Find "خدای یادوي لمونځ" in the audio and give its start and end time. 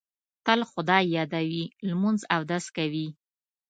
0.71-2.19